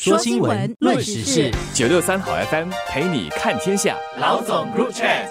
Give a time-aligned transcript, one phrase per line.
[0.00, 3.96] 说新闻，论时事，九六三好 FM 陪你看天下。
[4.20, 5.26] 老总 Group Chat。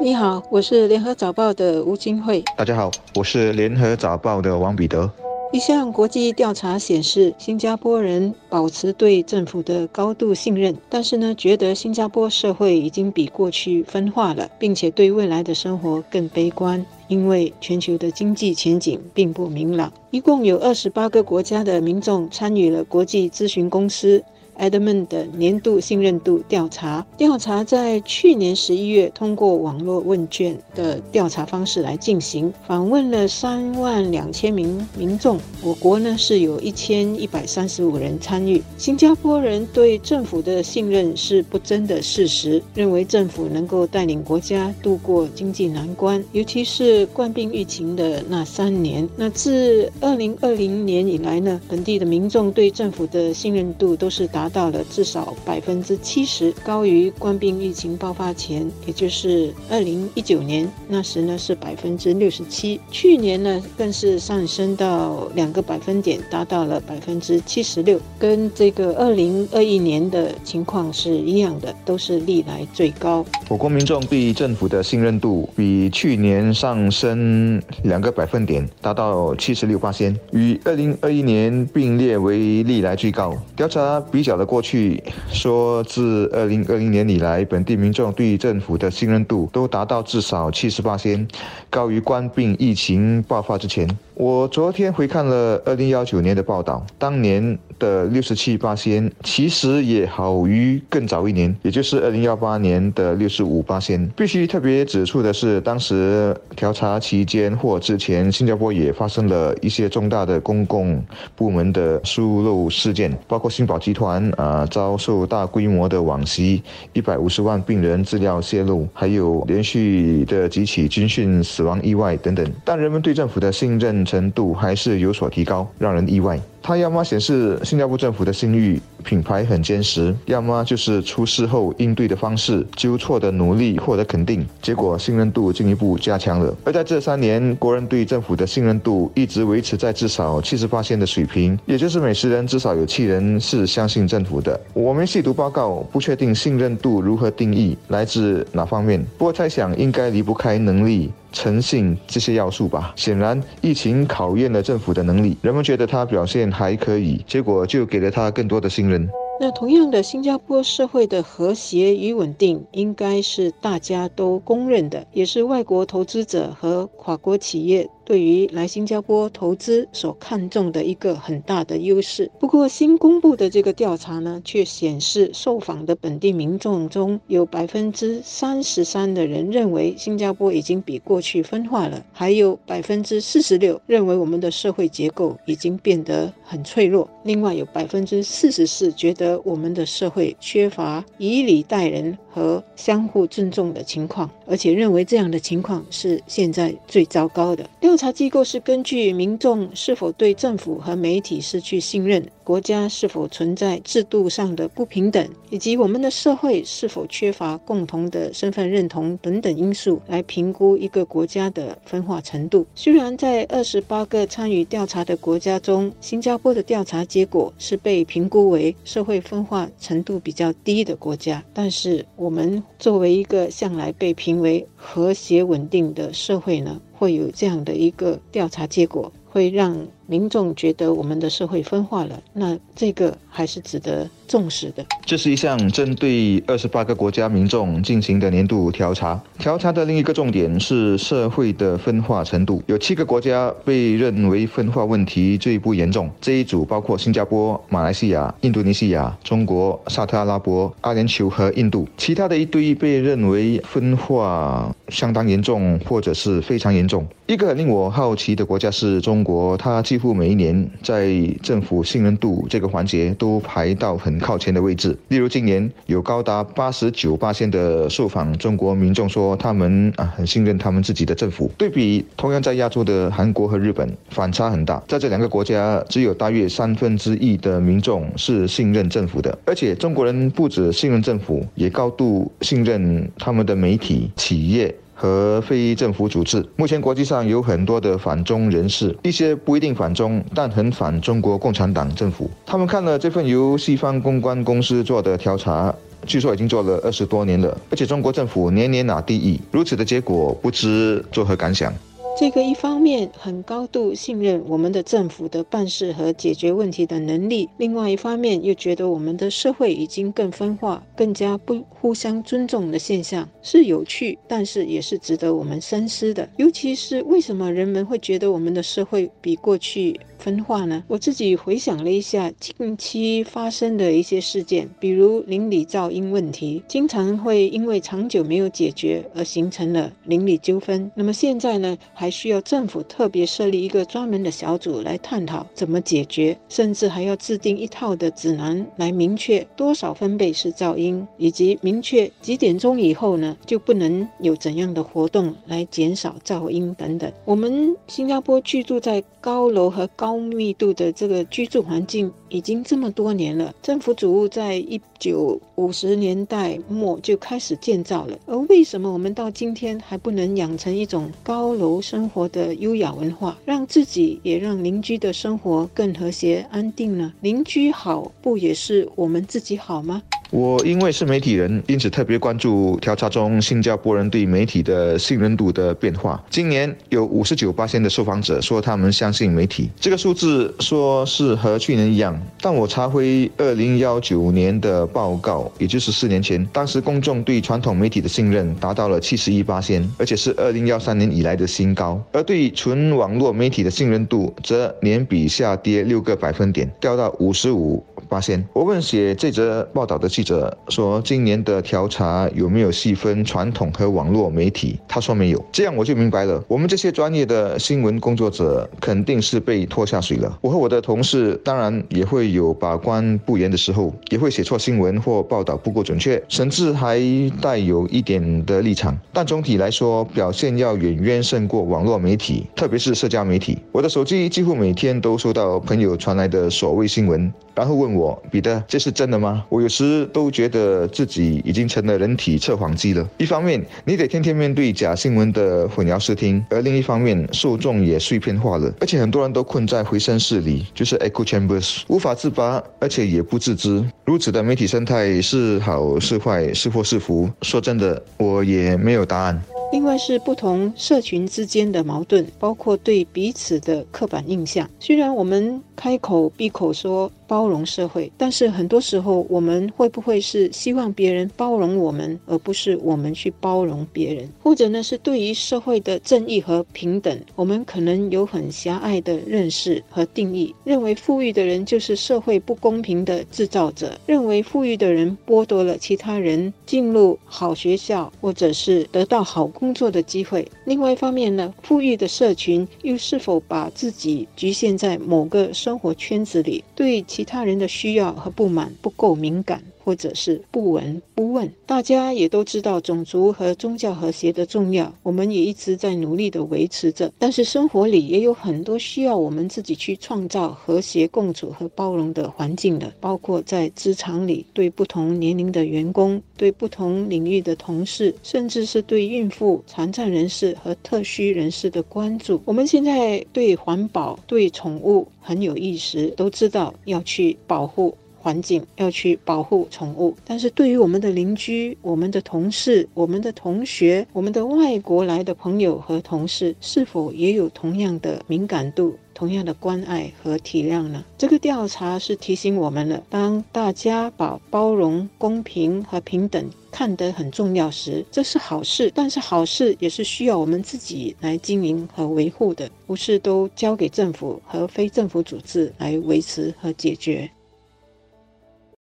[0.00, 2.44] 你好，我是联合早报的吴金惠。
[2.56, 5.10] 大家好，我是联合早报的王彼得。
[5.54, 19.92] 一项国际调查显示，新加坡人保持对政府的高度信任，但是呢，觉得新加坡社会已经比过去分化了，并且对未来的生活更悲观，因为全球的经济前景并不明朗。
[20.10, 24.24] 一共有二十八个国家的民众参与了国际咨询公司。
[24.58, 35.38] Edmund 的年度信任度调查，调查在去年十一月通过网络问卷的调查方式来进行，访问了三万两千名民众。
[35.62, 38.62] 我国呢是有一千一百三十五人参与。
[38.78, 49.08] 新加坡人对政府的信任是不争的事实，认为政府能够带领国家度过经济难关，尤其是冠病疫情的那三年。
[49.16, 54.43] 那自二零二零年以来呢，本地的民众对政府的信任度都是达。
[54.44, 73.24] 达到了至少百分之七十，高于冠病疫情爆发前，也就是二零一九年那时呢是百分之六十七，去年呢更是上升到两个百分点，达到了百分之七十六，跟这个二零二一年的情况是一样的，都是历来最高。
[73.48, 83.34] 我国民众对政府的信任度比去年上升两个百分点，达到七十六八仙，与二零二一年并列为历来最高。
[83.56, 84.33] 调查比较。
[84.36, 91.26] 的过去说，自二零二零年以来，本地民众对政府的信任度都达到至少七十八先，
[91.70, 93.88] 高于冠病疫情爆发之前。
[94.14, 104.08] 我昨天回看了二零幺九年的报道，当年的六十七八仙，其实也好于更早一年，也就是二零幺八年的六十五八仙。
[104.16, 116.62] 必须特别指出的是，当时调查期间或之前，新加坡也发生了一些重大的公共部门的疏漏事件，包括新宝集团啊遭受大规模的网袭，
[116.92, 122.48] 一百五十万病人资料泄露，还有连续的几起军训死亡意外等等。
[122.64, 124.03] 但人们对政府的信任。
[124.04, 126.40] 程度还是有所提高，让人意外。
[126.66, 136.56] 它要么显示新加坡政府的信誉品牌很坚实，要么就是出事后应对的方式、纠错的努力获得肯定，结果信任度进一步加强了。
[136.64, 144.58] 而在这三年，国人对政府的信任度一直维持在至少七十八线的水平，也就是每十人至少有七人是相信政府的。
[144.72, 149.04] 我们细读报告，不确定信任度如何定义，来自哪方面。
[149.18, 151.12] 不过猜想应该离不开能力。
[151.34, 152.92] 诚信这些要素吧。
[152.94, 159.06] 显然，疫情考验了政府的能力，人们觉得他表现还可以，结果就给了他更多的信任。
[159.40, 167.90] 那同样的，新加坡社会的和谐与稳定，应该是大家都公认的，也是外国投资者和跨国企业。
[168.04, 172.30] 对于来新加坡投资所看重的一个很大的优势。
[172.38, 187.08] 不过，新公布的这个调查呢，却显示受访的本地民众中有百分之三十三的人认为新加坡已经比过去分化了，还有百分之四十六认为我们的社会结构已经变得很脆弱。
[187.24, 197.64] 另外，有百分之四十四觉得我们的社会缺乏以礼待人和相互尊重的情况，而且认为这样的情况是现在最糟糕的。
[197.94, 202.28] 调查机构是根据民众是否对政府和媒体失去信任。
[202.42, 212.66] 国家是否存在制度上的不平等，以及我们的社会是否缺乏共同的身份认同等等因素来评估一个国家的分化程度。
[212.74, 229.86] 虽然在二十八个参与调查的国家中，新加坡的调查结果是被评估为社会分化程度比较低的国家，但是我们作为一个向来被评为和谐稳定的社会呢，会有这样的一个调查结果，会让。
[230.06, 234.84] 民众觉得我们的社会分化了，那这个还是值得重视的。
[235.06, 239.18] 这是一项针对二十八个国家民众进行的年度调查。
[239.38, 242.62] 调查的另一个重点是社会的分化程度。
[242.66, 251.88] 有七个国家被认为分化问题最不严重，这一组包括新加坡、马来西亚、印度尼西亚、中国、沙特阿拉伯、阿联酋和印度。
[251.96, 257.06] 其他的一堆被认为分化相当严重或者是非常严重。
[257.26, 259.82] 一个令我好奇的国家是中国，它。
[259.94, 261.08] 几乎每一年在
[261.40, 264.98] 政府信任度这个环节都排到很靠前的位置。
[265.06, 271.48] 例如今年有高达八十九八线的受访中国民众说他们啊很信任他们自己的政府。
[271.56, 274.82] 对比同样在亚洲的韩国和日本，反差很大。
[274.88, 279.38] 在这两个国家，只有大约三分之一的民众是信任政府的。
[279.44, 284.74] 而且中国人不止信任政府，也高度信任他们的媒体、企业。
[284.94, 286.44] 和非政府组织。
[286.56, 292.30] 目前国际上有很多的反中人士，一些不一定反中，但很反中国共产党政府。
[292.46, 295.74] 他们看了这份由西方公关公司做的调查，
[296.06, 299.40] 据说已经做了二十多年了，而且中国政府年年拿第一。
[299.50, 301.72] 如此的结果，不知作何感想？
[302.16, 316.30] 这个一方面很高度信任我们的政府的办事和解决问题的能力，另外一方面又觉得我们的社会已经更分化、更加不互相尊重的现象是有趣，但是也是值得我们深思的。
[316.36, 319.98] 尤其是为什么人们会觉得我们的社会比过去？
[320.16, 320.82] 分化呢？
[320.88, 330.90] 我自己回想了一下近期发生的一些事件，比如邻里噪音问题，经常会因为长久没有解决而形成了邻里纠纷。
[330.94, 347.10] 那么现在呢，还需要政府特别设立一个专门的小组来探讨怎么解决，甚至还要制定一套的指南来明确多少分贝是噪音，以及明确几点钟以后呢就不能有怎样的活动来减少噪音等等。
[347.24, 367.12] 我们新加坡居住在高楼和高高密度的这个居住环境已经这么多年了，政府主屋在一九五十年代末就开始建造了，而为什么我们到今天还不能养成一种高楼生活的优雅文化，让自己也让邻居的生活更和谐安定呢？
[367.20, 370.02] 邻居好，不也是我们自己好吗？
[370.34, 376.20] 我因为是媒体人，因此特别关注调查中新加坡人对媒体的信任度的变化。
[376.28, 382.20] 今年有五十九八的受访者说他们相信媒体，这个数字说是和去年一样。
[382.40, 389.62] 但我查回二零幺九年的报告，也就是四年前，当时公众对传统媒体的信任达到了七十一八
[389.98, 392.02] 而且是二零幺三年以来的新高。
[392.10, 397.84] 而对纯网络媒体的信任度则年比下跌六个百分点，掉到五十五。
[398.14, 405.44] 发现，我问写这则报道的记者说：“今年的调查有没有细分传统和网络媒体？”他说没有。
[405.50, 410.38] 这样我就明白了，我们这些专业的新闻工作者肯定是被拖下水了。
[410.40, 417.00] 我和我的同事当然也会有把关不严的时候，也会写错新闻或报道不够准确，甚至还
[417.40, 418.96] 带有一点的立场。
[419.12, 423.58] 但总体来说，表现要远远胜过网络媒体，特别是社交媒体。
[423.72, 427.32] 我的手机几乎每天都收到朋友传来的所谓新闻。
[427.56, 429.44] 然后问我我彼得，这是真的吗？
[429.48, 433.08] 我有时都觉得自己已经成了人体测谎机了。
[433.16, 443.82] 一方面，你得天天面对假新闻的混淆视听；而另一方面，受众也碎片化了，而且很多人都困在回声室里，就是 echo chambers，无法自拔，而且也不自知。
[444.04, 447.30] 如此的媒体生态是好是坏，是祸是福？
[447.40, 449.42] 说真的，我也没有答案。
[449.72, 454.68] 另外是不同社群之间的矛盾，包括对彼此的刻板印象。
[454.78, 464.28] 虽然我们开口闭口说包容社会，但是很多时候我们会不会是希望别人包容我们，而不是我们去包容别人？
[464.42, 479.44] 或者呢，是对于社会的正义和平等，我们可能有很狭隘的认识和定义，认为富裕的人就是社会不公平的制造者，认为富裕的人剥夺了其他人进入好学校或者是得到好。
[479.54, 480.46] 工作的机会。
[480.64, 489.62] 另外一方面呢，富裕的社群又是否把自己局限在某个生活圈子里，对其他人的需要和不满不够敏感？
[489.84, 497.12] 或者是不闻不问，大家也都知道种族和宗教和谐的重要，我们也一直在努力的维持着。
[497.18, 512.40] 但是生活里也有很多需要我们自己去创造和谐共处和包容的环境的，包括在职场里对不同年龄的员工、对不同领域的同事，甚至是对孕妇、残障人士和特需人士的关注。
[512.46, 517.94] 我们现在对环保、对宠物很有意识，都知道要去保护。
[518.24, 531.04] 环境要去保护宠物，但是对于我们的邻居、我们的同事、我们的同学、我们的外国来的朋友和同事，是否也有同样的敏感度、同样的关爱和体谅呢？
[531.18, 538.90] 这个调查是提醒我们了：当大家把包容、公平和平等看得很重要时，这是好事。
[538.94, 547.30] 但是好事也是需要我们自己来经营和维护的，不是都交给政府和非政府组织来维持和解决。